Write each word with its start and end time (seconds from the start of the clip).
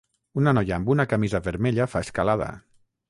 Una 0.39 0.53
noia 0.57 0.73
amb 0.79 0.89
una 0.93 1.05
camisa 1.11 1.43
vermella 1.49 1.87
fa 1.93 2.05
escalada 2.07 2.49